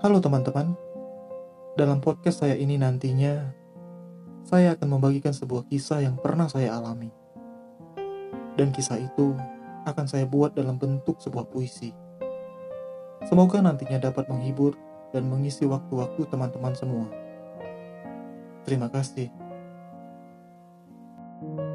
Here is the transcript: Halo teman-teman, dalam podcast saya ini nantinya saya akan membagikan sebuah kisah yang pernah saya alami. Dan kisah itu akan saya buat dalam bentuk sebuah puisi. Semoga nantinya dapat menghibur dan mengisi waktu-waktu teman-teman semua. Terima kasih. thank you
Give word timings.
Halo 0.00 0.16
teman-teman, 0.16 0.72
dalam 1.76 2.00
podcast 2.00 2.40
saya 2.40 2.56
ini 2.56 2.80
nantinya 2.80 3.52
saya 4.48 4.72
akan 4.72 4.96
membagikan 4.96 5.36
sebuah 5.36 5.68
kisah 5.68 6.00
yang 6.00 6.16
pernah 6.16 6.48
saya 6.48 6.72
alami. 6.72 7.12
Dan 8.56 8.72
kisah 8.72 8.96
itu 8.96 9.36
akan 9.84 10.08
saya 10.08 10.24
buat 10.24 10.56
dalam 10.56 10.80
bentuk 10.80 11.20
sebuah 11.20 11.52
puisi. 11.52 11.92
Semoga 13.28 13.60
nantinya 13.60 14.00
dapat 14.00 14.24
menghibur 14.32 14.72
dan 15.12 15.28
mengisi 15.28 15.68
waktu-waktu 15.68 16.24
teman-teman 16.32 16.72
semua. 16.72 17.04
Terima 18.64 18.88
kasih. 18.88 19.28
thank 21.40 21.60
you 21.60 21.69